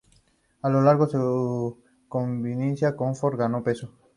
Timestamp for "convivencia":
2.09-2.95